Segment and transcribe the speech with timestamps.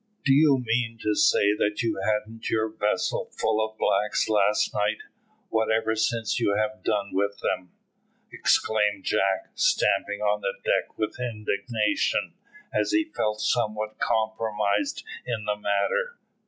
[0.25, 4.97] "Do you mean to say that you hadn't your vessel full of blacks last night,
[5.49, 7.71] whatever since you have done with them?"
[8.31, 12.33] exclaimed Jack, stamping on the deck with indignation,
[12.73, 16.17] as he felt somewhat compromised in the matter.